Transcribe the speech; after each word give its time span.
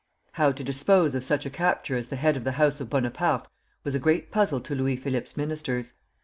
How 0.31 0.51
to 0.53 0.63
dispose 0.63 1.13
of 1.13 1.23
such 1.23 1.45
a 1.45 1.51
capture 1.51 1.95
as 1.95 2.07
the 2.07 2.15
head 2.15 2.35
of 2.35 2.43
the 2.43 2.53
house 2.53 2.81
of 2.81 2.89
Bonaparte 2.89 3.47
was 3.83 3.93
a 3.93 3.99
great 3.99 4.31
puzzle 4.31 4.59
to 4.61 4.73
Louis 4.73 4.95
Philippe's 4.97 5.37
ministers. 5.37 5.93